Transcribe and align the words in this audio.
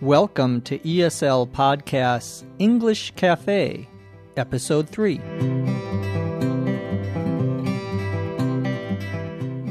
Welcome 0.00 0.60
to 0.60 0.78
ESL 0.78 1.50
Podcast's 1.50 2.44
English 2.60 3.14
Cafe, 3.16 3.88
Episode 4.36 4.88
3. 4.88 5.18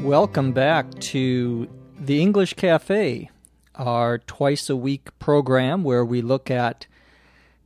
Welcome 0.02 0.52
back 0.52 0.90
to 1.00 1.66
the 1.98 2.20
English 2.20 2.52
Cafe, 2.54 3.30
our 3.76 4.18
twice 4.18 4.68
a 4.68 4.76
week 4.76 5.18
program 5.18 5.82
where 5.82 6.04
we 6.04 6.20
look 6.20 6.50
at 6.50 6.86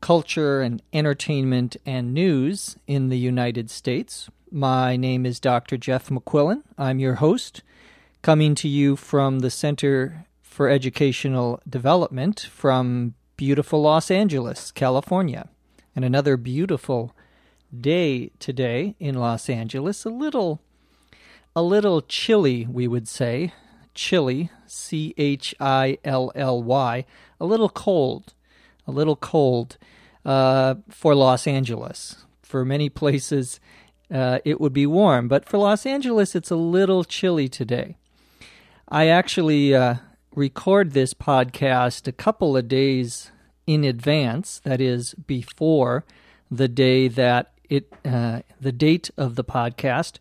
culture 0.00 0.60
and 0.62 0.80
entertainment 0.92 1.76
and 1.84 2.14
news 2.14 2.76
in 2.86 3.08
the 3.08 3.18
United 3.18 3.70
States. 3.72 4.30
My 4.52 4.96
name 4.96 5.26
is 5.26 5.40
Dr. 5.40 5.76
Jeff 5.76 6.10
McQuillan. 6.10 6.62
I'm 6.78 7.00
your 7.00 7.14
host, 7.14 7.64
coming 8.22 8.54
to 8.54 8.68
you 8.68 8.94
from 8.94 9.40
the 9.40 9.50
Center 9.50 10.26
for 10.52 10.68
Educational 10.68 11.60
Development 11.66 12.38
from 12.38 13.14
beautiful 13.36 13.80
Los 13.80 14.10
Angeles, 14.10 14.70
California. 14.70 15.48
And 15.96 16.04
another 16.04 16.36
beautiful 16.36 17.16
day 17.74 18.32
today 18.38 18.94
in 19.00 19.14
Los 19.14 19.48
Angeles. 19.48 20.04
A 20.04 20.10
little 20.10 20.60
a 21.56 21.62
little 21.62 22.02
chilly, 22.02 22.66
we 22.66 22.86
would 22.86 23.08
say. 23.08 23.54
Chilly, 23.94 24.50
C 24.66 25.14
H 25.16 25.54
I 25.58 25.98
L 26.04 26.30
L 26.34 26.62
Y. 26.62 27.06
A 27.40 27.46
little 27.46 27.70
cold. 27.70 28.34
A 28.86 28.90
little 28.90 29.16
cold 29.16 29.78
uh, 30.24 30.74
for 30.90 31.14
Los 31.14 31.46
Angeles. 31.46 32.26
For 32.42 32.62
many 32.64 32.90
places, 32.90 33.58
uh, 34.12 34.40
it 34.44 34.60
would 34.60 34.74
be 34.74 34.86
warm, 34.86 35.28
but 35.28 35.48
for 35.48 35.56
Los 35.56 35.86
Angeles, 35.86 36.34
it's 36.34 36.50
a 36.50 36.56
little 36.56 37.04
chilly 37.04 37.48
today. 37.48 37.96
I 38.88 39.06
actually 39.06 39.74
uh, 39.74 39.94
record 40.34 40.92
this 40.92 41.14
podcast 41.14 42.06
a 42.06 42.12
couple 42.12 42.56
of 42.56 42.68
days 42.68 43.30
in 43.66 43.84
advance, 43.84 44.60
that 44.64 44.80
is, 44.80 45.14
before 45.14 46.04
the 46.50 46.68
day 46.68 47.08
that 47.08 47.52
it, 47.68 47.92
uh, 48.04 48.40
the 48.60 48.72
date 48.72 49.10
of 49.16 49.36
the 49.36 49.44
podcast. 49.44 50.18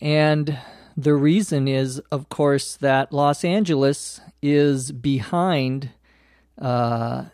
And 0.00 0.58
the 0.96 1.14
reason 1.14 1.66
is, 1.66 1.98
of 2.10 2.28
course, 2.28 2.76
that 2.76 3.12
Los 3.12 3.44
Angeles 3.44 4.20
is 4.42 4.92
behind 4.92 5.90
uh, 6.60 7.26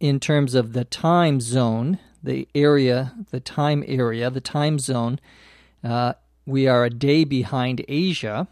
in 0.00 0.20
terms 0.20 0.54
of 0.54 0.72
the 0.72 0.84
time 0.84 1.40
zone, 1.40 1.98
the 2.22 2.48
area, 2.54 3.14
the 3.30 3.40
time 3.40 3.84
area, 3.86 4.30
the 4.30 4.40
time 4.40 4.78
zone. 4.78 5.20
Uh, 5.82 6.14
we 6.46 6.66
are 6.66 6.84
a 6.84 6.90
day 6.90 7.24
behind 7.24 7.84
Asia 7.88 8.48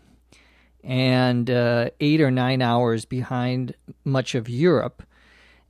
and 0.85 1.49
uh, 1.49 1.91
eight 2.01 2.21
or 2.21 2.31
nine 2.31 2.61
hours 2.61 3.05
behind 3.05 3.75
much 4.05 4.35
of 4.35 4.49
Europe. 4.49 5.03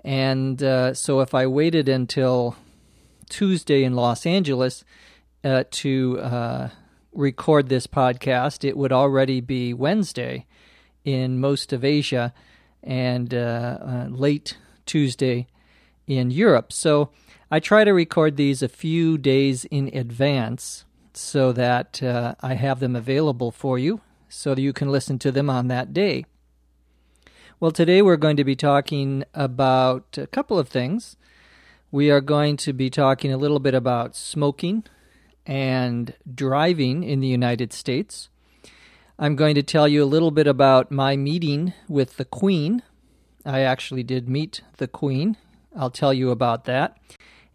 And 0.05 0.63
uh, 0.63 0.95
so 0.95 1.21
if 1.21 1.35
I 1.35 1.47
waited 1.47 1.89
until 1.89 2.57
Tuesday 3.29 3.85
in 3.85 3.95
Los 3.95 4.27
Angeles 4.27 4.85
uh, 5.45 5.65
to 5.71 6.19
uh, 6.21 6.69
record 7.13 7.69
this 7.69 7.87
podcast, 7.87 8.65
it 8.65 8.77
would 8.77 8.93
already 8.93 9.41
be 9.41 9.75
Wednesday 9.75 10.47
in 11.05 11.39
most 11.41 11.73
of 11.73 11.85
Asia 11.85 12.33
and 12.83 13.33
uh, 13.33 13.79
uh, 13.81 14.07
late 14.09 14.57
Tuesday 14.87 15.47
in 16.07 16.31
Europe. 16.31 16.73
So 16.73 17.11
I 17.51 17.61
try 17.61 17.85
to 17.85 17.93
record 17.93 18.37
these 18.37 18.63
a 18.63 18.69
few 18.69 19.19
days 19.19 19.65
in 19.67 19.89
advance 19.93 20.85
so 21.15 21.53
that 21.53 22.01
I 22.03 22.55
have 22.55 22.81
them 22.81 22.97
available 22.97 23.51
for 23.51 23.79
you 23.79 24.01
so 24.33 24.55
that 24.55 24.63
you 24.63 24.73
can 24.73 24.91
listen 24.91 25.19
to 25.21 25.31
them 25.31 25.51
on 25.51 25.69
that 25.69 25.93
day. 25.93 26.25
Well, 27.61 27.71
today 27.71 28.03
we're 28.03 28.17
going 28.17 28.37
to 28.39 28.45
be 28.45 28.57
talking 28.57 29.25
about 29.35 30.19
a 30.19 30.27
couple 30.27 30.59
of 30.59 30.69
things. 30.69 31.17
We 31.91 32.11
are 32.11 32.21
going 32.21 32.57
to 32.59 32.73
be 32.73 32.91
talking 32.91 33.33
a 33.33 33.37
little 33.37 33.61
bit 33.61 33.75
about 33.75 34.17
smoking 34.17 34.85
and 35.47 36.15
driving 36.35 37.05
in 37.05 37.21
the 37.21 37.29
United 37.29 37.73
States. 37.73 38.31
I'm 39.19 39.37
going 39.37 39.55
to 39.55 39.63
tell 39.63 39.87
you 39.87 40.03
a 40.03 40.07
little 40.07 40.31
bit 40.31 40.47
about 40.47 40.91
my 40.91 41.17
meeting 41.17 41.75
with 41.89 42.17
the 42.17 42.25
Queen. 42.25 42.83
I 43.45 43.61
actually 43.61 44.03
did 44.03 44.29
meet 44.29 44.63
the 44.79 44.89
Queen. 44.89 45.37
I'll 45.77 45.91
tell 45.91 46.13
you 46.13 46.31
about 46.31 46.65
that. 46.65 46.97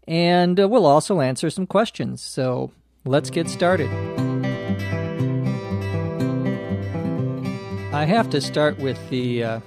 And 0.06 0.58
uh, 0.58 0.68
we'll 0.68 0.86
also 0.86 1.20
answer 1.20 1.50
some 1.50 1.66
questions. 1.66 2.22
So 2.22 2.72
let's 3.04 3.30
get 3.30 3.50
started. 3.50 4.27
I 7.98 8.04
have 8.04 8.30
to 8.30 8.40
start 8.40 8.78
with 8.78 9.10
the 9.10 9.42
uh, 9.42 9.60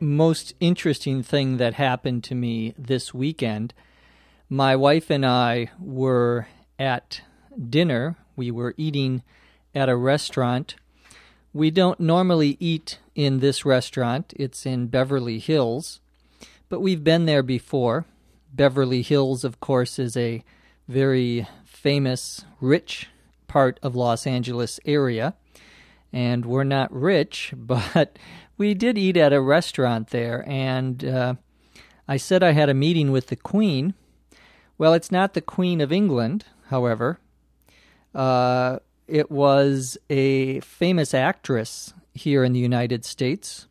most 0.00 0.54
interesting 0.60 1.22
thing 1.22 1.58
that 1.58 1.74
happened 1.74 2.24
to 2.24 2.34
me 2.34 2.72
this 2.78 3.12
weekend. 3.12 3.74
My 4.48 4.74
wife 4.74 5.10
and 5.10 5.26
I 5.26 5.70
were 5.78 6.48
at 6.78 7.20
dinner. 7.68 8.16
We 8.34 8.50
were 8.50 8.72
eating 8.78 9.22
at 9.74 9.90
a 9.90 9.94
restaurant. 9.94 10.76
We 11.52 11.70
don't 11.70 12.00
normally 12.00 12.56
eat 12.60 12.98
in 13.14 13.40
this 13.40 13.62
restaurant, 13.62 14.32
it's 14.34 14.64
in 14.64 14.86
Beverly 14.86 15.38
Hills, 15.38 16.00
but 16.70 16.80
we've 16.80 17.04
been 17.04 17.26
there 17.26 17.42
before. 17.42 18.06
Beverly 18.54 19.02
Hills, 19.02 19.44
of 19.44 19.60
course, 19.60 19.98
is 19.98 20.16
a 20.16 20.42
very 20.88 21.46
famous, 21.66 22.46
rich 22.58 23.08
part 23.48 23.78
of 23.82 23.94
Los 23.94 24.26
Angeles 24.26 24.80
area 24.86 25.34
and 26.12 26.44
we're 26.44 26.64
not 26.64 26.92
rich, 26.92 27.52
but 27.56 28.18
we 28.56 28.74
did 28.74 28.98
eat 28.98 29.16
at 29.16 29.32
a 29.32 29.40
restaurant 29.40 30.08
there. 30.10 30.44
And 30.48 31.04
uh, 31.04 31.34
I 32.06 32.16
said 32.16 32.42
I 32.42 32.52
had 32.52 32.68
a 32.68 32.74
meeting 32.74 33.10
with 33.10 33.28
the 33.28 33.36
Queen. 33.36 33.94
Well, 34.76 34.94
it's 34.94 35.12
not 35.12 35.34
the 35.34 35.40
Queen 35.40 35.80
of 35.80 35.92
England, 35.92 36.44
however. 36.68 37.18
Uh, 38.14 38.78
it 39.06 39.30
was 39.30 39.96
a 40.10 40.60
famous 40.60 41.14
actress 41.14 41.92
here 42.14 42.44
in 42.44 42.52
the 42.52 42.60
United 42.60 43.04
States, 43.04 43.66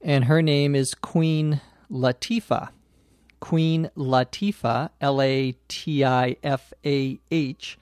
and 0.00 0.24
her 0.24 0.40
name 0.40 0.74
is 0.74 0.94
Queen 0.94 1.60
Latifah. 1.90 2.70
Queen 3.40 3.90
Latifah, 3.96 4.90
L 5.00 5.20
A 5.20 5.54
T 5.68 6.04
I 6.04 6.36
F 6.42 6.72
A 6.84 7.20
H, 7.30 7.78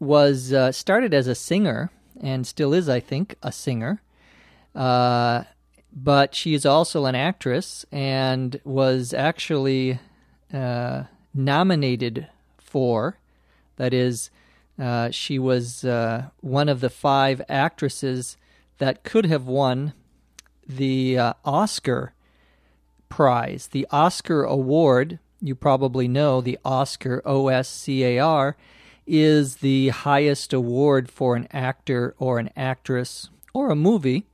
was 0.00 0.52
uh, 0.52 0.72
started 0.72 1.12
as 1.12 1.26
a 1.26 1.34
singer 1.34 1.90
and 2.20 2.46
still 2.46 2.72
is, 2.72 2.88
I 2.88 3.00
think, 3.00 3.36
a 3.42 3.52
singer. 3.52 4.00
Uh, 4.74 5.44
but 5.92 6.34
she 6.34 6.54
is 6.54 6.66
also 6.66 7.04
an 7.04 7.14
actress 7.14 7.86
and 7.92 8.60
was 8.64 9.14
actually 9.14 10.00
uh, 10.52 11.04
nominated 11.32 12.26
for, 12.58 13.18
that 13.76 13.94
is, 13.94 14.30
uh, 14.78 15.10
she 15.10 15.38
was 15.38 15.84
uh, 15.84 16.26
one 16.40 16.68
of 16.68 16.80
the 16.80 16.90
five 16.90 17.40
actresses 17.48 18.36
that 18.78 19.04
could 19.04 19.26
have 19.26 19.46
won 19.46 19.92
the 20.66 21.16
uh, 21.16 21.32
Oscar 21.44 22.12
prize. 23.08 23.68
The 23.68 23.86
Oscar 23.90 24.42
award, 24.42 25.20
you 25.40 25.54
probably 25.54 26.08
know, 26.08 26.40
the 26.40 26.58
Oscar, 26.64 27.22
O 27.24 27.46
S 27.48 27.68
C 27.68 28.02
A 28.02 28.18
R, 28.18 28.56
is 29.06 29.56
the 29.56 29.88
highest 29.88 30.52
award 30.52 31.10
for 31.10 31.36
an 31.36 31.46
actor 31.52 32.14
or 32.18 32.38
an 32.38 32.50
actress 32.56 33.28
or 33.52 33.70
a 33.70 33.76
movie 33.76 34.24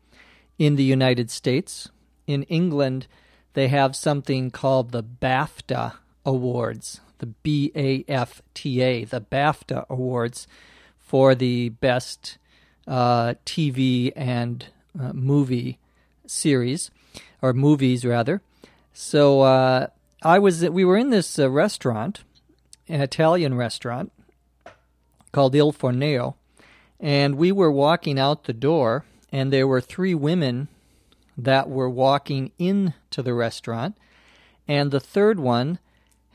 in 0.59 0.77
the 0.77 0.85
United 0.85 1.31
States. 1.31 1.89
In 2.27 2.45
England, 2.45 3.07
they 3.55 3.69
have 3.69 3.97
something 3.97 4.51
called 4.51 4.93
the 4.93 5.03
BAFTA 5.03 5.95
Awards, 6.25 7.01
the 7.19 7.27
B 7.27 7.73
A 7.75 8.05
F 8.09 8.43
T 8.55 8.81
A, 8.81 9.05
the 9.05 9.21
BAFTA 9.21 9.87
Awards 9.89 10.47
for 10.99 11.35
the 11.35 11.71
best 11.71 12.39
uh, 12.87 13.35
TV 13.45 14.13
and 14.15 14.67
uh, 14.99 15.13
movie 15.13 15.79
series, 16.27 16.91
or 17.43 17.53
movies 17.53 18.05
rather. 18.05 18.41
So 18.93 19.41
uh, 19.41 19.89
I 20.23 20.39
was, 20.39 20.69
we 20.69 20.85
were 20.85 20.97
in 20.97 21.11
this 21.11 21.39
uh, 21.39 21.51
restaurant, 21.51 22.23
an 22.89 23.01
Italian 23.01 23.55
restaurant, 23.55 24.13
called 25.33 25.55
Il 25.55 25.73
Fornaio, 25.73 26.37
and 26.99 27.37
we 27.37 27.53
were 27.53 27.71
walking 27.71 28.19
out 28.19 28.45
the 28.45 28.53
door, 28.53 29.05
and 29.33 29.53
there 29.53 29.67
were 29.67 29.81
three 29.81 30.15
women 30.15 30.69
that 31.37 31.69
were 31.69 31.89
walking 31.89 32.53
into 32.59 33.23
the 33.23 33.35
restaurant, 33.35 33.97
and 34.69 34.91
the 34.91 35.01
third 35.01 35.41
one 35.41 35.79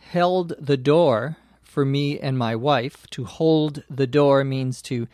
held 0.09 0.53
the 0.59 0.77
door 0.77 1.37
for 1.61 1.85
me 1.85 2.19
and 2.19 2.37
my 2.37 2.55
wife. 2.55 3.05
To 3.11 3.25
hold 3.25 3.83
the 3.89 4.07
door 4.07 4.43
means 4.43 4.81
to 4.83 5.07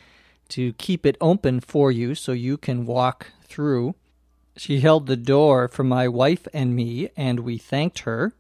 to 0.50 0.74
keep 0.74 1.06
it 1.06 1.16
open 1.22 1.62
for 1.62 1.92
you 1.92 2.14
so 2.14 2.34
you 2.34 2.58
can 2.58 2.86
walk 2.86 3.28
through. 3.44 3.96
She 4.58 4.82
held 4.82 5.08
the 5.08 5.16
door 5.16 5.70
for 5.70 5.84
my 5.84 6.10
wife 6.10 6.46
and 6.54 6.76
me, 6.76 7.10
and 7.16 7.40
we 7.40 7.58
thanked 7.58 8.00
her. 8.00 8.34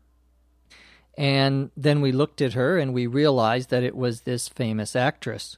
And 1.22 1.70
then 1.78 2.02
we 2.02 2.12
looked 2.12 2.42
at 2.42 2.54
her 2.54 2.80
and 2.80 2.96
we 2.96 3.06
realized 3.06 3.70
that 3.70 3.84
it 3.84 3.96
was 3.96 4.22
this 4.22 4.50
famous 4.50 4.96
actress. 4.96 5.56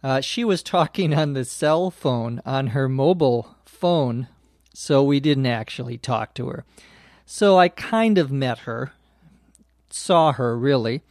Uh, 0.00 0.20
she 0.20 0.44
was 0.44 0.62
talking 0.62 1.12
on 1.12 1.32
the 1.32 1.44
cell 1.44 1.90
phone, 1.90 2.40
on 2.46 2.68
her 2.68 2.88
mobile 2.88 3.56
phone, 3.64 4.28
so 4.72 5.02
we 5.02 5.18
didn't 5.18 5.46
actually 5.46 5.98
talk 5.98 6.34
to 6.34 6.46
her. 6.50 6.64
So 7.24 7.58
I 7.58 7.68
kind 7.68 8.16
of 8.16 8.30
met 8.30 8.58
her, 8.58 8.92
saw 9.90 10.30
her 10.30 10.56
really. 10.56 11.02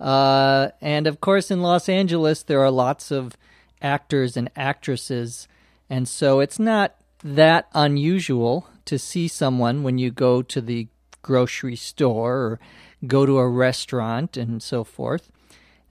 Uh, 0.00 0.70
and 0.80 1.06
of 1.06 1.20
course, 1.20 1.48
in 1.48 1.62
Los 1.62 1.88
Angeles, 1.88 2.42
there 2.42 2.64
are 2.64 2.72
lots 2.72 3.12
of 3.12 3.36
actors 3.80 4.36
and 4.36 4.50
actresses. 4.56 5.46
And 5.88 6.08
so 6.08 6.40
it's 6.40 6.58
not 6.58 6.96
that 7.22 7.68
unusual 7.72 8.68
to 8.86 8.98
see 8.98 9.28
someone 9.28 9.84
when 9.84 9.96
you 9.96 10.10
go 10.10 10.42
to 10.42 10.60
the 10.60 10.88
grocery 11.22 11.76
store 11.76 12.34
or 12.34 12.60
go 13.06 13.26
to 13.26 13.38
a 13.38 13.48
restaurant 13.48 14.36
and 14.36 14.62
so 14.62 14.84
forth. 14.84 15.30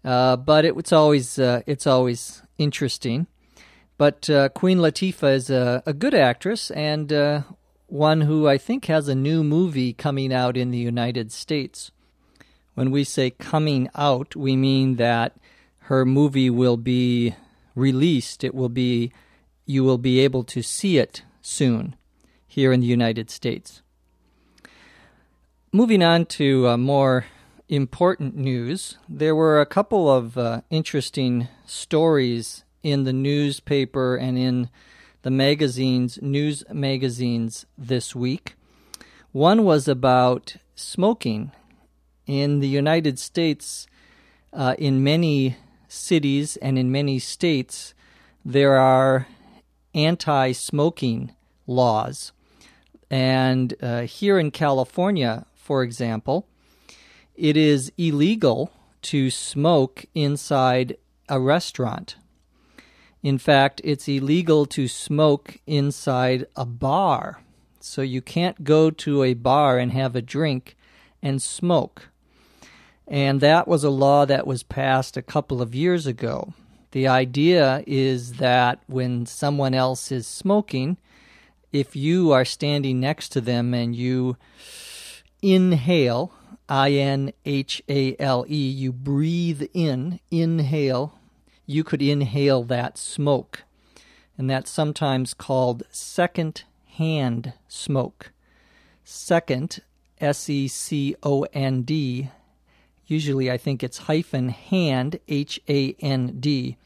Uh, 0.04 0.36
but 0.36 0.66
it, 0.66 0.78
it's 0.78 0.94
always 0.94 1.40
uh, 1.40 1.62
it's 1.66 1.88
always 1.88 2.42
interesting. 2.58 3.28
But 3.98 4.30
uh, 4.30 4.50
Queen 4.50 4.80
Latifah 4.80 5.34
is 5.34 5.50
a, 5.50 5.82
a 5.86 5.94
good 5.94 6.14
actress 6.14 6.70
and 6.72 7.12
uh, 7.12 7.42
one 7.88 8.22
who 8.22 8.48
I 8.48 8.58
think 8.58 8.86
has 8.86 9.08
a 9.08 9.16
new 9.16 9.44
movie 9.44 9.94
coming 9.94 10.34
out 10.34 10.58
in 10.58 10.72
the 10.72 10.78
United 10.78 11.32
States. 11.32 11.92
When 12.74 12.92
we 12.92 13.04
say 13.06 13.30
coming 13.30 13.90
out, 13.96 14.36
we 14.36 14.56
mean 14.58 14.98
that 14.98 15.38
her 15.84 16.06
movie 16.06 16.50
will 16.50 16.78
be 16.78 17.36
released. 17.74 18.44
It 18.44 18.54
will 18.54 18.70
be 18.70 19.12
you 19.66 19.84
will 19.84 19.98
be 19.98 20.20
able 20.20 20.44
to 20.44 20.62
see 20.62 20.98
it 20.98 21.24
soon 21.42 21.96
here 22.48 22.72
in 22.72 22.82
the 22.82 22.88
United 22.88 23.32
States. 23.32 23.82
Moving 25.76 26.02
on 26.02 26.26
to 26.28 26.70
uh, 26.70 26.78
more 26.78 27.26
important 27.68 28.34
news, 28.34 28.98
there 29.10 29.36
were 29.36 29.60
a 29.60 29.66
couple 29.66 30.10
of 30.10 30.38
uh, 30.38 30.62
interesting 30.70 31.50
stories 31.66 32.64
in 32.82 33.04
the 33.04 33.12
newspaper 33.12 34.16
and 34.16 34.38
in 34.38 34.70
the 35.24 35.32
magazines, 35.32 36.18
news 36.22 36.64
magazines 36.72 37.66
this 37.78 38.16
week. 38.16 38.56
One 39.34 39.66
was 39.66 39.90
about 39.90 40.56
smoking 40.76 41.52
in 42.26 42.62
the 42.62 42.70
United 42.70 43.20
States. 43.20 43.86
Uh, 44.54 44.76
in 44.78 45.04
many 45.04 45.58
cities 45.90 46.56
and 46.62 46.80
in 46.80 46.90
many 46.90 47.20
states, 47.20 47.94
there 48.46 48.78
are 48.78 49.28
anti 49.94 50.54
smoking 50.54 51.36
laws. 51.68 52.32
And 53.12 53.74
uh, 53.84 54.04
here 54.04 54.40
in 54.40 54.52
California, 54.52 55.46
for 55.66 55.82
example, 55.82 56.48
it 57.34 57.58
is 57.58 57.92
illegal 57.98 58.72
to 59.02 59.32
smoke 59.32 60.06
inside 60.14 60.96
a 61.28 61.40
restaurant. 61.40 62.18
In 63.24 63.40
fact, 63.40 63.82
it's 63.84 64.08
illegal 64.08 64.68
to 64.68 64.88
smoke 64.88 65.58
inside 65.66 66.46
a 66.56 66.66
bar. 66.66 67.42
So 67.80 68.04
you 68.04 68.22
can't 68.22 68.64
go 68.64 68.92
to 68.92 69.24
a 69.24 69.34
bar 69.34 69.80
and 69.80 69.92
have 69.92 70.16
a 70.16 70.22
drink 70.22 70.78
and 71.24 71.42
smoke. 71.42 72.10
And 73.08 73.42
that 73.42 73.68
was 73.68 73.84
a 73.84 73.90
law 73.90 74.26
that 74.26 74.46
was 74.46 74.62
passed 74.62 75.18
a 75.18 75.24
couple 75.24 75.64
of 75.64 75.74
years 75.74 76.06
ago. 76.06 76.54
The 76.92 77.08
idea 77.08 77.84
is 77.88 78.34
that 78.34 78.82
when 78.86 79.26
someone 79.26 79.74
else 79.74 80.12
is 80.12 80.28
smoking, 80.28 80.98
if 81.72 81.96
you 81.96 82.32
are 82.32 82.46
standing 82.46 83.00
next 83.00 83.30
to 83.30 83.42
them 83.42 83.74
and 83.74 83.96
you 83.96 84.38
inhale, 85.46 86.34
I 86.68 86.94
N 86.94 87.32
H 87.46 87.84
A 87.88 88.16
L 88.18 88.46
E, 88.50 88.68
you 88.70 88.92
breathe 88.92 89.64
in, 89.74 90.20
inhale, 90.32 91.20
you 91.68 91.84
could 91.84 92.02
inhale 92.02 92.64
that 92.64 92.98
smoke. 92.98 93.64
And 94.38 94.50
that's 94.50 94.72
sometimes 94.72 95.36
called 95.36 95.84
second 95.92 96.64
hand 96.98 97.54
smoke. 97.68 98.32
Second, 99.04 99.82
S 100.20 100.50
E 100.50 100.68
C 100.68 101.16
O 101.22 101.44
N 101.54 101.84
D. 101.84 102.32
Usually 103.06 103.52
I 103.52 103.58
think 103.58 103.84
it's 103.84 104.00
hyphen 104.00 104.50
hand, 104.50 105.20
H 105.28 105.60
A 105.70 105.96
N 106.00 106.38
D. 106.40 106.78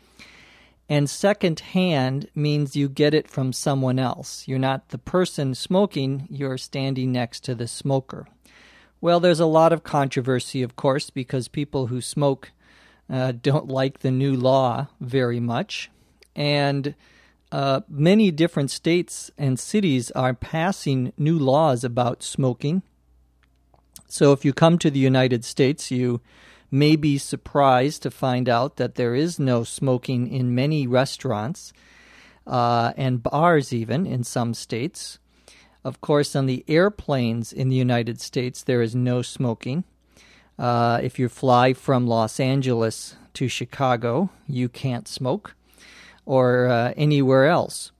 And 0.89 1.09
second 1.09 1.61
hand 1.61 2.27
means 2.35 2.75
you 2.75 2.89
get 2.89 3.13
it 3.13 3.29
from 3.29 3.53
someone 3.53 3.99
else. 3.99 4.47
You're 4.47 4.59
not 4.59 4.89
the 4.89 4.97
person 4.97 5.55
smoking, 5.55 6.27
you're 6.29 6.57
standing 6.57 7.11
next 7.13 7.43
to 7.45 7.55
the 7.55 7.67
smoker. 7.67 8.27
Well, 9.01 9.21
there's 9.21 9.39
a 9.39 9.45
lot 9.45 9.71
of 9.71 9.83
controversy, 9.83 10.61
of 10.61 10.75
course, 10.75 11.09
because 11.09 11.47
people 11.47 11.87
who 11.87 12.01
smoke 12.01 12.51
uh, 13.09 13.31
don't 13.31 13.67
like 13.67 13.99
the 13.99 14.11
new 14.11 14.35
law 14.35 14.87
very 14.99 15.39
much. 15.39 15.89
And 16.35 16.95
uh, 17.51 17.81
many 17.87 18.29
different 18.29 18.71
states 18.71 19.31
and 19.37 19.57
cities 19.57 20.11
are 20.11 20.33
passing 20.33 21.13
new 21.17 21.39
laws 21.39 21.83
about 21.83 22.23
smoking. 22.23 22.83
So 24.07 24.33
if 24.33 24.43
you 24.43 24.53
come 24.53 24.77
to 24.79 24.91
the 24.91 24.99
United 24.99 25.45
States, 25.45 25.91
you 25.91 26.19
may 26.69 26.95
be 26.95 27.17
surprised 27.17 28.03
to 28.03 28.11
find 28.11 28.49
out 28.49 28.75
that 28.75 28.95
there 28.95 29.15
is 29.15 29.39
no 29.39 29.63
smoking 29.63 30.27
in 30.27 30.53
many 30.53 30.85
restaurants 30.85 31.71
uh, 32.45 32.91
and 32.97 33.23
bars, 33.23 33.71
even 33.71 34.05
in 34.05 34.23
some 34.23 34.53
states. 34.53 35.19
Of 35.83 36.01
course, 36.01 36.35
on 36.35 36.45
the 36.45 36.65
airplanes 36.67 37.53
in 37.53 37.69
the 37.69 37.75
United 37.75 38.19
States, 38.19 38.63
there 38.63 38.81
is 38.81 38.95
no 38.95 39.21
smoking. 39.21 39.85
Uh, 40.57 40.99
if 41.01 41.17
you 41.17 41.29
fly 41.29 41.73
from 41.73 42.05
Los 42.05 42.39
Angeles 42.39 43.15
to 43.33 43.47
Chicago, 43.47 44.29
you 44.45 44.67
can't 44.67 45.07
smoke, 45.07 45.55
or 46.25 46.67
uh, 46.67 46.93
anywhere 46.97 47.45
else. 47.45 47.91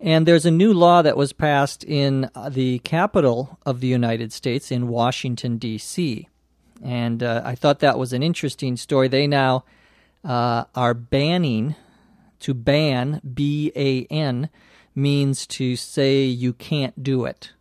And 0.00 0.26
there's 0.26 0.46
a 0.46 0.50
new 0.50 0.72
law 0.72 1.02
that 1.02 1.16
was 1.16 1.32
passed 1.32 1.84
in 1.84 2.28
uh, 2.34 2.48
the 2.48 2.78
capital 2.80 3.58
of 3.66 3.80
the 3.80 3.86
United 3.86 4.32
States, 4.32 4.72
in 4.72 4.88
Washington, 4.88 5.58
D.C. 5.58 6.26
And 6.82 7.22
uh, 7.22 7.42
I 7.44 7.54
thought 7.54 7.78
that 7.80 7.98
was 7.98 8.12
an 8.12 8.22
interesting 8.22 8.76
story. 8.76 9.08
They 9.08 9.26
now 9.26 9.64
uh, 10.24 10.64
are 10.74 10.94
banning, 10.94 11.76
to 12.40 12.54
ban, 12.54 13.20
B 13.34 13.70
A 13.76 14.04
N, 14.06 14.48
means 14.94 15.46
to 15.46 15.76
say 15.76 16.24
you 16.24 16.52
can't 16.52 17.02
do 17.02 17.24
it. 17.24 17.52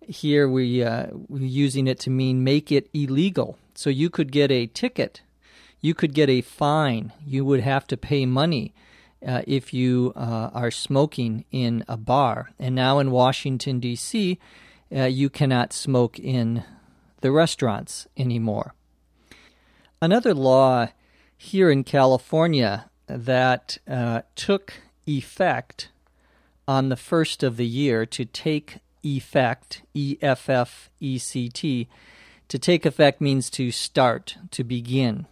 Here 0.00 0.48
we, 0.48 0.82
uh, 0.82 1.06
we're 1.12 1.44
using 1.44 1.86
it 1.86 1.98
to 2.00 2.10
mean 2.10 2.44
make 2.44 2.72
it 2.72 2.88
illegal. 2.92 3.58
So 3.74 3.90
you 3.90 4.10
could 4.10 4.32
get 4.32 4.50
a 4.50 4.66
ticket, 4.66 5.22
you 5.80 5.94
could 5.94 6.14
get 6.14 6.28
a 6.28 6.40
fine, 6.40 7.12
you 7.26 7.44
would 7.44 7.60
have 7.60 7.86
to 7.88 7.96
pay 7.96 8.26
money. 8.26 8.74
Uh, 9.24 9.40
if 9.46 9.72
you 9.72 10.12
uh, 10.16 10.50
are 10.52 10.72
smoking 10.72 11.44
in 11.52 11.84
a 11.86 11.96
bar. 11.96 12.50
And 12.58 12.74
now 12.74 12.98
in 12.98 13.12
Washington, 13.12 13.78
D.C., 13.78 14.36
uh, 14.94 15.04
you 15.04 15.30
cannot 15.30 15.72
smoke 15.72 16.18
in 16.18 16.64
the 17.20 17.30
restaurants 17.30 18.08
anymore. 18.16 18.74
Another 20.00 20.34
law 20.34 20.88
here 21.36 21.70
in 21.70 21.84
California 21.84 22.90
that 23.06 23.78
uh, 23.88 24.22
took 24.34 24.74
effect 25.06 25.91
on 26.66 26.88
the 26.88 26.96
first 26.96 27.42
of 27.42 27.56
the 27.56 27.66
year 27.66 28.06
to 28.06 28.24
take 28.24 28.78
effect, 29.02 29.82
E 29.94 30.16
F 30.20 30.48
F 30.48 30.90
E 31.00 31.18
C 31.18 31.48
T. 31.48 31.88
To 32.48 32.58
take 32.58 32.84
effect 32.84 33.20
means 33.20 33.48
to 33.50 33.70
start, 33.70 34.36
to 34.50 34.62
begin. 34.62 35.26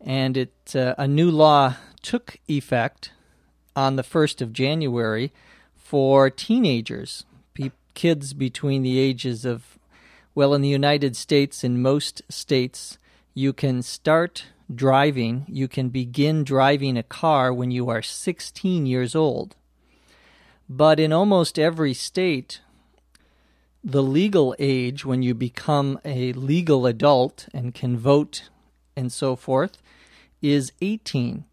And 0.00 0.36
it 0.36 0.52
uh, 0.74 0.94
a 0.98 1.08
new 1.08 1.30
law 1.30 1.76
took 2.02 2.36
effect 2.48 3.12
on 3.74 3.96
the 3.96 4.02
1st 4.02 4.42
of 4.42 4.52
January 4.52 5.32
for 5.74 6.28
teenagers, 6.28 7.24
pe- 7.54 7.70
kids 7.94 8.34
between 8.34 8.82
the 8.82 8.98
ages 8.98 9.44
of 9.44 9.78
well, 10.34 10.52
in 10.52 10.62
the 10.62 10.68
United 10.68 11.14
States, 11.14 11.62
in 11.62 11.80
most 11.80 12.22
states, 12.28 12.98
you 13.34 13.52
can 13.52 13.82
start 13.82 14.46
driving, 14.74 15.46
you 15.48 15.68
can 15.68 15.90
begin 15.90 16.42
driving 16.42 16.96
a 16.96 17.04
car 17.04 17.52
when 17.52 17.70
you 17.70 17.88
are 17.88 18.02
16 18.02 18.84
years 18.84 19.14
old. 19.14 19.54
But 20.68 20.98
in 20.98 21.12
almost 21.12 21.58
every 21.58 21.94
state, 21.94 22.60
the 23.82 24.02
legal 24.02 24.54
age 24.58 25.04
when 25.04 25.22
you 25.22 25.34
become 25.34 25.98
a 26.04 26.32
legal 26.32 26.86
adult 26.86 27.48
and 27.52 27.74
can 27.74 27.98
vote 27.98 28.48
and 28.96 29.12
so 29.12 29.36
forth 29.36 29.78
is 30.40 30.72
18. 30.80 31.44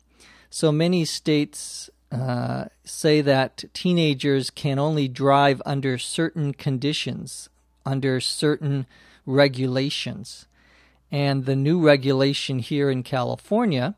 So 0.50 0.72
many 0.72 1.06
states 1.06 1.90
uh, 2.12 2.66
say 2.84 3.22
that 3.22 3.64
teenagers 3.74 4.50
can 4.50 4.80
only 4.80 5.08
drive 5.08 5.62
under 5.66 5.98
certain 5.98 6.54
conditions 6.54 7.50
under 7.86 8.20
certain 8.20 8.86
regulations. 9.26 10.46
And 11.12 11.46
the 11.46 11.56
new 11.56 11.82
regulation 11.82 12.60
here 12.60 12.90
in 12.90 13.04
California 13.04 13.96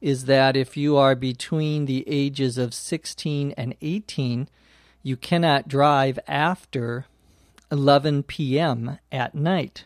is 0.00 0.26
that 0.26 0.56
if 0.56 0.76
you 0.76 0.96
are 0.96 1.14
between 1.14 1.86
the 1.86 2.04
ages 2.06 2.58
of 2.58 2.74
16 2.74 3.52
and 3.56 3.74
18, 3.80 4.48
you 5.02 5.16
cannot 5.16 5.68
drive 5.68 6.18
after 6.26 7.06
11 7.70 8.24
p.m. 8.24 8.98
at 9.10 9.34
night 9.34 9.84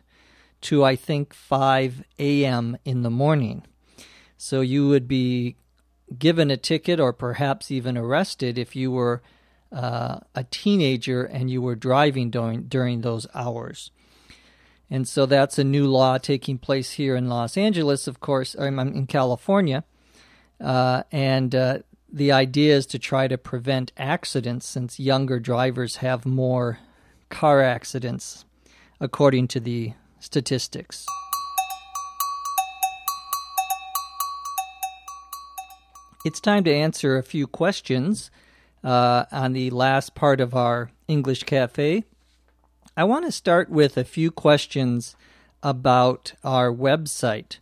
to, 0.63 0.85
I 0.85 0.97
think, 0.97 1.33
5 1.33 2.05
a.m. 2.19 2.77
in 2.85 3.03
the 3.03 3.11
morning. 3.11 3.63
So 4.37 4.61
you 4.61 4.89
would 4.89 5.07
be 5.07 5.57
given 6.19 6.51
a 6.51 6.57
ticket 6.57 6.99
or 6.99 7.13
perhaps 7.13 7.71
even 7.71 7.97
arrested 7.97 8.59
if 8.59 8.75
you 8.75 8.91
were 8.91 9.23
uh, 9.73 10.19
a 10.35 10.45
teenager 10.45 11.25
and 11.25 11.51
you 11.51 11.63
were 11.63 11.77
driving 11.77 12.31
during 12.31 12.63
during 12.65 13.03
those 13.03 13.27
hours. 13.35 13.91
And 14.91 15.07
so 15.07 15.25
that's 15.25 15.59
a 15.59 15.65
new 15.65 15.87
law 15.87 16.19
taking 16.19 16.59
place 16.59 16.93
here 16.93 17.15
in 17.15 17.29
Los 17.29 17.57
Angeles, 17.57 18.09
of 18.09 18.19
course, 18.19 18.57
in 18.57 19.07
California. 19.07 19.85
Uh, 20.61 21.03
and 21.11 21.55
uh, 21.55 21.79
the 22.13 22.33
idea 22.33 22.77
is 22.77 22.87
to 22.87 22.99
try 22.99 23.29
to 23.29 23.39
prevent 23.39 23.93
accidents 23.97 24.67
since 24.67 25.01
younger 25.01 25.41
drivers 25.41 25.97
have 25.97 26.27
more 26.27 26.79
car 27.29 27.63
accidents, 27.63 28.45
according 29.01 29.49
to 29.49 29.61
the 29.61 29.95
statistics. 30.19 31.07
It's 36.25 36.41
time 36.41 36.65
to 36.65 36.75
answer 36.75 37.17
a 37.17 37.23
few 37.23 37.47
questions 37.47 38.31
uh, 38.85 39.25
on 39.33 39.55
the 39.55 39.71
last 39.71 40.15
part 40.15 40.41
of 40.41 40.55
our 40.55 40.91
English 41.09 41.45
Cafe. 41.45 42.05
I 42.97 43.05
want 43.05 43.25
to 43.25 43.33
start 43.33 43.71
with 43.71 43.97
a 43.97 44.05
few 44.05 44.31
questions 44.31 45.17
about 45.63 46.35
our 46.45 46.71
website. 46.71 47.59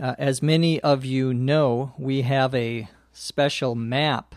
Uh, 0.00 0.14
as 0.18 0.40
many 0.40 0.80
of 0.80 1.04
you 1.04 1.34
know, 1.34 1.92
we 1.98 2.22
have 2.22 2.54
a 2.54 2.88
special 3.12 3.74
map 3.74 4.34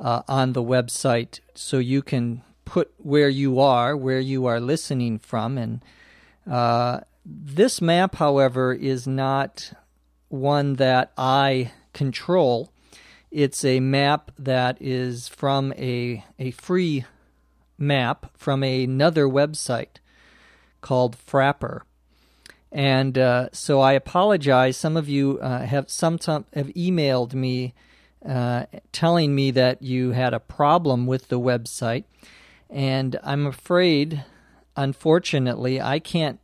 uh, 0.00 0.22
on 0.26 0.54
the 0.54 0.62
website 0.62 1.40
so 1.54 1.78
you 1.78 2.00
can 2.00 2.42
put 2.64 2.90
where 2.96 3.28
you 3.28 3.60
are, 3.60 3.96
where 3.96 4.20
you 4.20 4.46
are 4.46 4.60
listening 4.60 5.18
from. 5.18 5.58
And 5.58 5.84
uh, 6.50 7.00
this 7.24 7.82
map, 7.82 8.14
however, 8.14 8.72
is 8.72 9.06
not 9.06 9.72
one 10.28 10.74
that 10.74 11.12
I 11.18 11.72
control. 11.92 12.72
It's 13.30 13.64
a 13.66 13.80
map 13.80 14.30
that 14.38 14.78
is 14.80 15.28
from 15.28 15.74
a, 15.76 16.24
a 16.38 16.52
free 16.52 17.04
map 17.76 18.30
from 18.38 18.62
another 18.62 19.26
website 19.26 19.98
called 20.80 21.16
Frappr. 21.18 21.82
And 22.70 23.16
uh, 23.16 23.48
so 23.52 23.80
I 23.80 23.92
apologize. 23.94 24.76
Some 24.76 24.96
of 24.96 25.08
you 25.08 25.38
uh, 25.40 25.64
have 25.64 25.90
some 25.90 26.18
have 26.54 26.68
emailed 26.68 27.34
me 27.34 27.74
uh, 28.26 28.66
telling 28.92 29.34
me 29.34 29.50
that 29.52 29.82
you 29.82 30.10
had 30.10 30.34
a 30.34 30.40
problem 30.40 31.06
with 31.06 31.28
the 31.28 31.40
website, 31.40 32.04
and 32.68 33.18
I'm 33.22 33.46
afraid, 33.46 34.24
unfortunately, 34.76 35.80
I 35.80 35.98
can't 35.98 36.40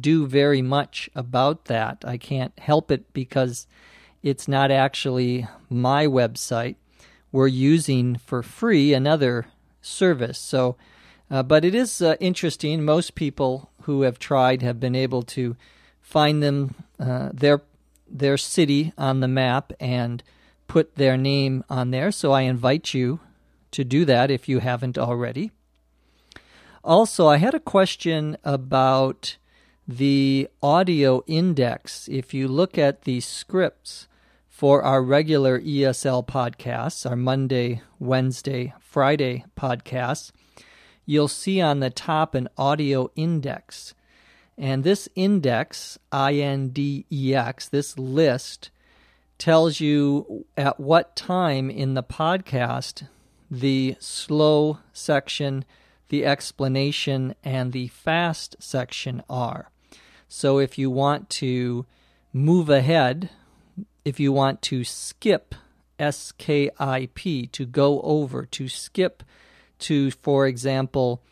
do 0.00 0.26
very 0.26 0.62
much 0.62 1.10
about 1.14 1.66
that. 1.66 2.04
I 2.06 2.16
can't 2.16 2.58
help 2.58 2.90
it 2.90 3.12
because 3.12 3.66
it's 4.22 4.48
not 4.48 4.70
actually 4.70 5.46
my 5.68 6.06
website. 6.06 6.76
We're 7.32 7.48
using 7.48 8.16
for 8.16 8.42
free 8.42 8.94
another 8.94 9.46
service. 9.82 10.38
So, 10.38 10.76
uh, 11.30 11.42
but 11.42 11.64
it 11.64 11.74
is 11.74 12.00
uh, 12.00 12.16
interesting. 12.18 12.84
Most 12.84 13.14
people 13.14 13.70
who 13.86 14.02
have 14.02 14.18
tried 14.18 14.62
have 14.62 14.78
been 14.78 14.94
able 14.94 15.22
to 15.22 15.56
find 16.00 16.42
them 16.42 16.74
uh, 17.00 17.30
their 17.32 17.62
their 18.08 18.36
city 18.36 18.92
on 18.96 19.20
the 19.20 19.28
map 19.28 19.72
and 19.80 20.22
put 20.68 20.94
their 20.96 21.16
name 21.16 21.64
on 21.68 21.90
there. 21.90 22.12
So 22.12 22.32
I 22.32 22.42
invite 22.42 22.94
you 22.94 23.20
to 23.72 23.84
do 23.84 24.04
that 24.04 24.30
if 24.30 24.48
you 24.48 24.60
haven't 24.60 24.98
already. 24.98 25.50
Also, 26.84 27.26
I 27.26 27.38
had 27.38 27.54
a 27.54 27.60
question 27.60 28.36
about 28.44 29.36
the 29.88 30.48
audio 30.62 31.22
index. 31.26 32.08
If 32.08 32.32
you 32.32 32.46
look 32.46 32.78
at 32.78 33.02
the 33.02 33.20
scripts 33.20 34.06
for 34.48 34.82
our 34.82 35.02
regular 35.02 35.60
ESL 35.60 36.26
podcasts, 36.26 37.08
our 37.08 37.16
Monday, 37.16 37.82
Wednesday, 37.98 38.72
Friday 38.80 39.44
podcasts, 39.56 40.30
you'll 41.06 41.28
see 41.28 41.60
on 41.60 41.80
the 41.80 41.88
top 41.88 42.34
an 42.34 42.48
audio 42.58 43.10
index. 43.16 43.94
And 44.58 44.84
this 44.84 45.08
index, 45.14 45.98
I 46.10 46.34
N 46.34 46.68
D 46.68 47.06
E 47.10 47.34
X, 47.34 47.68
this 47.68 47.98
list, 47.98 48.70
tells 49.38 49.80
you 49.80 50.46
at 50.56 50.80
what 50.80 51.14
time 51.14 51.70
in 51.70 51.94
the 51.94 52.02
podcast 52.02 53.06
the 53.50 53.96
slow 54.00 54.78
section, 54.92 55.64
the 56.08 56.24
explanation, 56.24 57.34
and 57.44 57.72
the 57.72 57.86
fast 57.88 58.56
section 58.58 59.22
are. 59.30 59.70
So 60.28 60.58
if 60.58 60.78
you 60.78 60.90
want 60.90 61.30
to 61.30 61.86
move 62.32 62.68
ahead, 62.68 63.30
if 64.04 64.18
you 64.18 64.32
want 64.32 64.62
to 64.62 64.82
skip 64.84 65.54
S 65.98 66.32
K 66.32 66.70
I 66.78 67.08
P, 67.14 67.46
to 67.48 67.66
go 67.66 68.00
over, 68.00 68.46
to 68.46 68.68
skip 68.68 69.22
to, 69.80 70.10
for 70.10 70.46
example, 70.46 71.22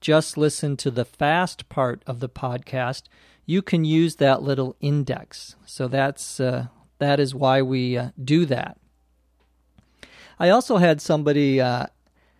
just 0.00 0.36
listen 0.36 0.76
to 0.78 0.90
the 0.90 1.04
fast 1.04 1.68
part 1.68 2.02
of 2.06 2.20
the 2.20 2.28
podcast, 2.28 3.02
you 3.46 3.62
can 3.62 3.84
use 3.84 4.16
that 4.16 4.42
little 4.42 4.76
index. 4.80 5.56
So 5.64 5.88
that's 5.88 6.40
uh, 6.40 6.66
that 6.98 7.18
is 7.18 7.34
why 7.34 7.62
we 7.62 7.96
uh, 7.96 8.10
do 8.22 8.44
that. 8.46 8.78
I 10.38 10.48
also 10.50 10.76
had 10.78 11.00
somebody 11.00 11.60
uh, 11.60 11.86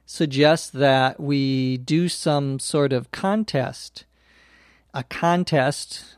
suggest 0.06 0.72
that 0.74 1.20
we 1.20 1.76
do 1.78 2.08
some 2.08 2.58
sort 2.58 2.92
of 2.92 3.10
contest, 3.10 4.04
a 4.92 5.04
contest, 5.04 6.16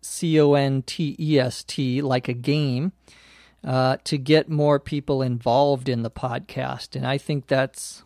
C 0.00 0.40
O 0.40 0.54
N 0.54 0.82
T 0.82 1.16
E 1.18 1.38
S 1.38 1.62
T, 1.64 2.00
like 2.00 2.28
a 2.28 2.34
game, 2.34 2.92
uh, 3.62 3.98
to 4.04 4.16
get 4.16 4.48
more 4.48 4.80
people 4.80 5.22
involved 5.22 5.88
in 5.88 6.02
the 6.02 6.10
podcast. 6.10 6.96
And 6.96 7.06
I 7.06 7.18
think 7.18 7.46
that's 7.46 8.04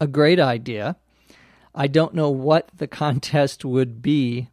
a 0.00 0.06
great 0.06 0.40
idea. 0.40 0.96
I 1.74 1.86
don't 1.86 2.14
know 2.14 2.30
what 2.30 2.70
the 2.76 2.86
contest 3.02 3.64
would 3.64 4.02
be. 4.02 4.48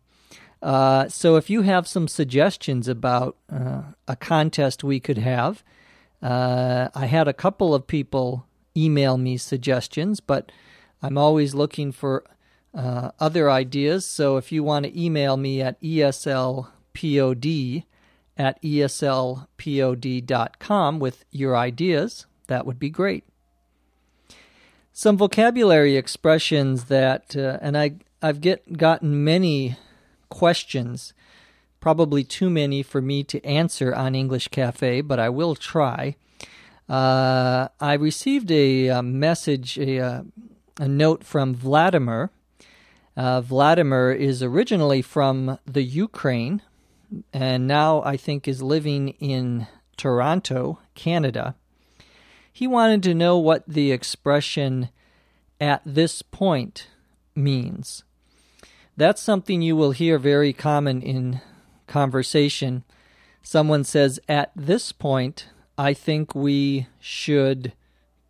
Uh, 0.61 1.07
so 1.09 1.37
if 1.37 1.49
you 1.49 1.63
have 1.63 1.87
some 1.87 2.07
suggestions 2.07 2.87
about 2.87 3.35
uh, 3.51 3.81
a 4.07 4.15
contest 4.15 4.83
we 4.83 4.99
could 4.99 5.17
have, 5.17 5.63
uh, 6.21 6.89
I 6.93 7.07
had 7.07 7.27
a 7.27 7.33
couple 7.33 7.73
of 7.73 7.87
people 7.87 8.45
email 8.77 9.17
me 9.17 9.37
suggestions, 9.37 10.19
but 10.19 10.51
I'm 11.01 11.17
always 11.17 11.55
looking 11.55 11.91
for 11.91 12.23
uh, 12.73 13.09
other 13.19 13.49
ideas. 13.49 14.05
So 14.05 14.37
if 14.37 14.51
you 14.51 14.63
want 14.63 14.85
to 14.85 15.01
email 15.01 15.35
me 15.35 15.61
at 15.61 15.81
eslpod 15.81 16.65
at 18.37 18.61
eslpod.com 18.61 19.39
with 20.99 21.25
your 21.31 21.57
ideas, 21.57 22.25
that 22.47 22.65
would 22.65 22.79
be 22.79 22.89
great. 22.89 23.23
Some 24.93 25.17
vocabulary 25.17 25.95
expressions 25.95 26.85
that, 26.85 27.35
uh, 27.35 27.57
and 27.61 27.77
I, 27.77 27.95
I've 28.21 28.41
get 28.41 28.77
gotten 28.77 29.23
many 29.23 29.77
questions, 30.29 31.13
probably 31.79 32.23
too 32.23 32.49
many 32.49 32.83
for 32.83 33.01
me 33.01 33.23
to 33.23 33.43
answer 33.45 33.95
on 33.95 34.15
English 34.15 34.49
Cafe, 34.49 35.01
but 35.01 35.19
I 35.19 35.29
will 35.29 35.55
try. 35.55 36.15
Uh, 36.89 37.69
I 37.79 37.93
received 37.93 38.51
a, 38.51 38.87
a 38.87 39.01
message, 39.01 39.77
a, 39.79 39.99
uh, 39.99 40.23
a, 40.77 40.89
note 40.89 41.23
from 41.23 41.55
Vladimir. 41.55 42.29
Uh, 43.15 43.39
Vladimir 43.39 44.11
is 44.11 44.43
originally 44.43 45.01
from 45.01 45.57
the 45.65 45.83
Ukraine, 45.83 46.61
and 47.31 47.65
now 47.65 48.01
I 48.03 48.17
think 48.17 48.45
is 48.45 48.61
living 48.61 49.09
in 49.19 49.67
Toronto, 49.95 50.79
Canada. 50.95 51.55
He 52.51 52.67
wanted 52.67 53.03
to 53.03 53.13
know 53.13 53.37
what 53.37 53.63
the 53.67 53.91
expression 53.91 54.89
at 55.59 55.81
this 55.85 56.21
point 56.21 56.87
means. 57.35 58.03
That's 58.97 59.21
something 59.21 59.61
you 59.61 59.75
will 59.75 59.91
hear 59.91 60.17
very 60.19 60.53
common 60.53 61.01
in 61.01 61.41
conversation. 61.87 62.83
Someone 63.41 63.83
says, 63.83 64.19
At 64.27 64.51
this 64.55 64.91
point, 64.91 65.47
I 65.77 65.93
think 65.93 66.35
we 66.35 66.87
should 66.99 67.73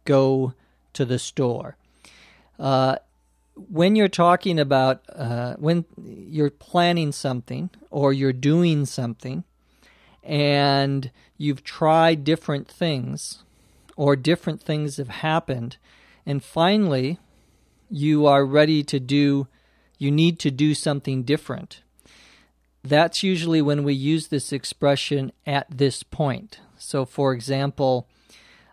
go 0.05 0.53
to 0.93 1.05
the 1.05 1.19
store. 1.19 1.77
Uh, 2.59 2.97
when 3.55 3.95
you're 3.95 4.07
talking 4.07 4.59
about 4.59 5.03
uh, 5.13 5.55
when 5.55 5.85
you're 6.03 6.49
planning 6.49 7.11
something 7.11 7.69
or 7.89 8.13
you're 8.13 8.33
doing 8.33 8.85
something 8.85 9.43
and 10.23 11.11
you've 11.37 11.63
tried 11.63 12.23
different 12.23 12.67
things 12.67 13.43
or 14.01 14.15
different 14.15 14.61
things 14.61 14.97
have 14.97 15.09
happened 15.09 15.77
and 16.25 16.43
finally 16.43 17.19
you 17.89 18.25
are 18.25 18.45
ready 18.45 18.83
to 18.83 18.99
do 18.99 19.47
you 19.97 20.09
need 20.09 20.39
to 20.39 20.49
do 20.49 20.73
something 20.73 21.23
different 21.23 21.81
that's 22.83 23.21
usually 23.21 23.61
when 23.61 23.83
we 23.83 23.93
use 23.93 24.27
this 24.27 24.51
expression 24.51 25.31
at 25.45 25.67
this 25.69 26.03
point 26.03 26.59
so 26.77 27.05
for 27.05 27.33
example 27.33 28.07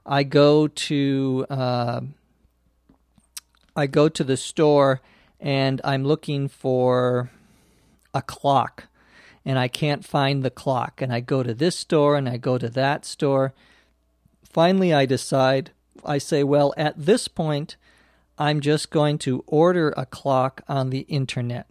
i 0.07 0.23
go 0.23 0.67
to 0.67 1.45
uh, 1.51 2.01
I 3.79 3.87
go 3.87 4.09
to 4.09 4.25
the 4.25 4.37
store 4.37 5.01
and 5.39 5.81
I'm 5.85 6.05
looking 6.05 6.49
for 6.49 7.31
a 8.13 8.21
clock 8.21 8.89
and 9.45 9.57
I 9.57 9.69
can't 9.69 10.05
find 10.05 10.43
the 10.43 10.51
clock. 10.51 11.01
And 11.01 11.13
I 11.13 11.21
go 11.21 11.45
to 11.45 11.55
this 11.55 11.77
store 11.77 12.17
and 12.17 12.29
I 12.29 12.39
go 12.39 12.59
to 12.59 12.69
that 12.71 13.05
store. 13.05 13.55
Finally, 14.51 14.93
I 14.93 15.07
decide, 15.07 15.71
I 16.05 16.19
say, 16.19 16.43
well, 16.43 16.73
at 16.77 16.95
this 16.97 17.29
point, 17.29 17.77
I'm 18.39 18.61
just 18.61 18.91
going 18.91 19.19
to 19.19 19.45
order 19.47 19.93
a 19.97 20.07
clock 20.07 20.63
on 20.69 20.91
the 20.91 21.01
internet. 21.01 21.67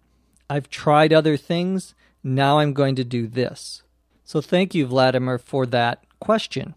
I've 0.49 0.69
tried 0.69 1.13
other 1.13 1.37
things. 1.37 1.95
Now 2.23 2.59
I'm 2.59 2.73
going 2.73 2.95
to 2.95 3.03
do 3.03 3.27
this. 3.27 3.83
So 4.23 4.41
thank 4.41 4.75
you, 4.75 4.85
Vladimir, 4.85 5.37
for 5.37 5.65
that 5.67 6.03
question. 6.19 6.75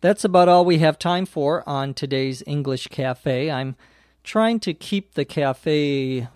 That's 0.00 0.24
about 0.24 0.48
all 0.48 0.64
we 0.64 0.78
have 0.78 0.98
time 0.98 1.26
for 1.26 1.68
on 1.68 1.94
today's 1.94 2.42
English 2.46 2.88
Cafe. 2.88 3.50
I'm 3.50 3.74
trying 4.22 4.60
to 4.60 4.74
keep 4.74 5.14
the 5.14 5.24
cafe 5.24 6.28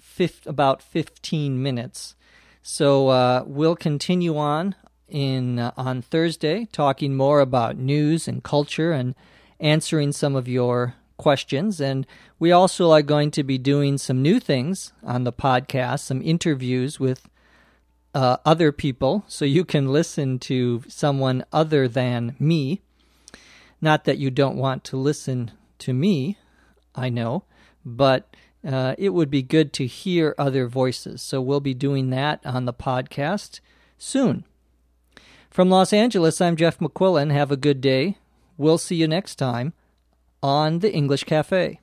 about 0.46 0.82
15 0.82 1.62
minutes. 1.62 2.14
So 2.62 3.08
uh, 3.08 3.44
we'll 3.46 3.76
continue 3.76 4.36
on 4.36 4.74
in 5.12 5.58
uh, 5.58 5.72
on 5.76 6.02
Thursday 6.02 6.66
talking 6.72 7.14
more 7.14 7.40
about 7.40 7.76
news 7.76 8.26
and 8.26 8.42
culture 8.42 8.92
and 8.92 9.14
answering 9.60 10.10
some 10.10 10.34
of 10.34 10.48
your 10.48 10.94
questions. 11.16 11.80
And 11.80 12.06
we 12.38 12.50
also 12.50 12.90
are 12.90 13.02
going 13.02 13.30
to 13.32 13.44
be 13.44 13.58
doing 13.58 13.98
some 13.98 14.22
new 14.22 14.40
things 14.40 14.92
on 15.04 15.22
the 15.24 15.32
podcast, 15.32 16.00
some 16.00 16.22
interviews 16.22 16.98
with 16.98 17.28
uh, 18.14 18.38
other 18.44 18.72
people, 18.72 19.24
so 19.28 19.44
you 19.44 19.64
can 19.64 19.92
listen 19.92 20.38
to 20.40 20.82
someone 20.88 21.44
other 21.52 21.88
than 21.88 22.34
me. 22.38 22.80
Not 23.80 24.04
that 24.04 24.18
you 24.18 24.30
don't 24.30 24.56
want 24.56 24.84
to 24.84 24.96
listen 24.96 25.52
to 25.78 25.92
me, 25.92 26.38
I 26.94 27.08
know, 27.08 27.44
but 27.84 28.34
uh, 28.66 28.94
it 28.98 29.10
would 29.10 29.30
be 29.30 29.42
good 29.42 29.72
to 29.74 29.86
hear 29.86 30.34
other 30.38 30.66
voices. 30.66 31.22
So 31.22 31.40
we'll 31.40 31.60
be 31.60 31.74
doing 31.74 32.10
that 32.10 32.44
on 32.44 32.64
the 32.64 32.74
podcast 32.74 33.60
soon. 33.98 34.44
From 35.52 35.68
Los 35.68 35.92
Angeles, 35.92 36.40
I'm 36.40 36.56
Jeff 36.56 36.78
McQuillan. 36.78 37.30
Have 37.30 37.52
a 37.52 37.58
good 37.58 37.82
day. 37.82 38.16
We'll 38.56 38.78
see 38.78 38.96
you 38.96 39.06
next 39.06 39.34
time 39.34 39.74
on 40.42 40.78
the 40.78 40.90
English 40.90 41.24
Cafe. 41.24 41.78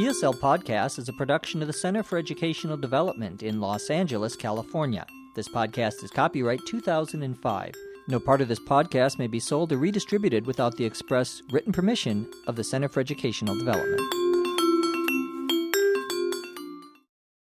ESL 0.00 0.34
Podcast 0.40 0.98
is 0.98 1.08
a 1.08 1.12
production 1.12 1.60
of 1.62 1.68
the 1.68 1.72
Center 1.72 2.02
for 2.02 2.18
Educational 2.18 2.76
Development 2.76 3.44
in 3.44 3.60
Los 3.60 3.88
Angeles, 3.88 4.34
California. 4.34 5.06
This 5.36 5.48
podcast 5.48 6.02
is 6.02 6.10
copyright 6.10 6.58
2005. 6.66 7.74
No 8.08 8.18
part 8.18 8.40
of 8.40 8.48
this 8.48 8.58
podcast 8.58 9.20
may 9.20 9.28
be 9.28 9.38
sold 9.38 9.70
or 9.70 9.78
redistributed 9.78 10.44
without 10.44 10.76
the 10.76 10.84
express 10.84 11.40
written 11.52 11.72
permission 11.72 12.28
of 12.48 12.56
the 12.56 12.64
Center 12.64 12.88
for 12.88 12.98
Educational 12.98 13.56
Development. 13.56 14.21